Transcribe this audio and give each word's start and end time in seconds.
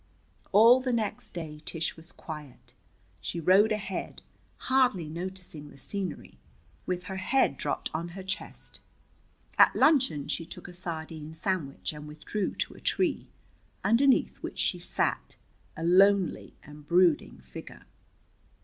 All 0.51 0.81
the 0.81 0.91
next 0.91 1.29
day 1.29 1.61
Tish 1.63 1.95
was 1.95 2.11
quiet. 2.11 2.73
She 3.21 3.39
rode 3.39 3.71
ahead, 3.71 4.23
hardly 4.57 5.07
noticing 5.07 5.69
the 5.69 5.77
scenery, 5.77 6.39
with 6.87 7.03
her 7.03 7.17
head 7.17 7.55
dropped 7.55 7.91
on 7.93 8.09
her 8.17 8.23
chest. 8.23 8.79
At 9.59 9.75
luncheon 9.75 10.27
she 10.27 10.43
took 10.43 10.67
a 10.67 10.73
sardine 10.73 11.35
sandwich 11.35 11.93
and 11.93 12.07
withdrew 12.07 12.55
to 12.55 12.73
a 12.73 12.81
tree, 12.81 13.27
underneath 13.83 14.37
which 14.41 14.57
she 14.57 14.79
sat, 14.79 15.35
a 15.77 15.83
lonely 15.83 16.55
and 16.63 16.87
brooding 16.87 17.37
figure. 17.37 17.85